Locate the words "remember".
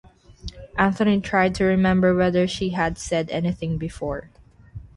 1.63-2.15